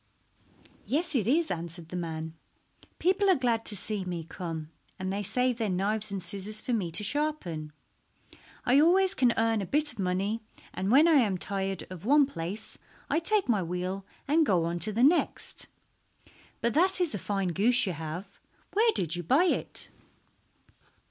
"Yes, 0.87 1.13
it 1.13 1.27
is," 1.27 1.51
answered 1.51 1.89
the 1.89 1.95
man. 1.95 2.33
"People 2.97 3.29
are 3.29 3.35
glad 3.35 3.65
to 3.65 3.75
see 3.75 4.03
me 4.03 4.23
come, 4.23 4.71
and 4.97 5.13
they 5.13 5.21
save 5.21 5.59
their 5.59 5.69
knives 5.69 6.09
and 6.11 6.23
scissors 6.23 6.59
for 6.59 6.73
me 6.73 6.89
to 6.91 7.03
sharpen. 7.03 7.71
I 8.65 8.79
always 8.79 9.13
can 9.13 9.31
earn 9.37 9.61
a 9.61 9.65
bit 9.67 9.93
of 9.93 9.99
money, 9.99 10.41
and 10.73 10.89
when 10.89 11.07
I 11.07 11.19
am 11.21 11.37
tired 11.37 11.85
of 11.91 12.03
one 12.03 12.25
place 12.25 12.79
I 13.11 13.19
take 13.19 13.47
my 13.47 13.61
wheel 13.61 14.03
and 14.27 14.43
go 14.43 14.63
on 14.65 14.79
to 14.79 14.91
the 14.91 15.03
next. 15.03 15.67
But 16.61 16.73
that 16.73 16.99
is 16.99 17.13
a 17.13 17.19
fine 17.19 17.49
goose 17.49 17.85
you 17.85 17.93
have. 17.93 18.39
Where 18.73 18.91
did 18.93 19.15
you 19.15 19.21
buy 19.21 19.43
it?" 19.45 19.91